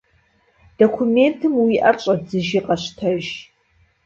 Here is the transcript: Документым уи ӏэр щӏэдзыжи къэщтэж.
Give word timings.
Документым 0.79 1.53
уи 1.63 1.75
ӏэр 1.81 1.95
щӏэдзыжи 2.03 2.59
къэщтэж. 2.65 3.23